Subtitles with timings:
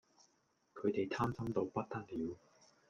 [0.73, 2.35] 佢地貪心到不得了